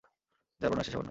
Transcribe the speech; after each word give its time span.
যার 0.61 0.69
বর্ণনা 0.69 0.83
শেষ 0.83 0.93
হবার 0.93 0.95
নয়। 0.95 0.99